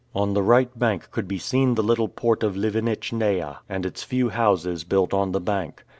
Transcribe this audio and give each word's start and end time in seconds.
On 0.15 0.33
the 0.33 0.41
right 0.41 0.79
bank 0.79 1.11
could 1.11 1.27
be 1.27 1.37
seen 1.37 1.75
the 1.75 1.83
little 1.83 2.07
port 2.07 2.41
of 2.41 2.57
Livenitchnaia, 2.57 3.49
its 3.49 3.55
church, 3.55 3.61
and 3.69 3.85
its 3.85 4.01
few 4.01 4.29
houses 4.29 4.83
built 4.83 5.13
on 5.13 5.31
the 5.31 5.39
bank. 5.39 5.83